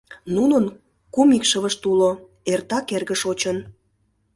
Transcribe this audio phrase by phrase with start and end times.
[0.35, 0.65] Нунын
[1.13, 2.11] кум икшывышт уло—
[2.51, 3.57] эртак эрге шочын.